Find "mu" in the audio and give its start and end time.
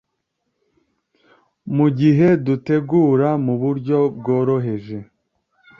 1.75-1.87, 3.45-3.53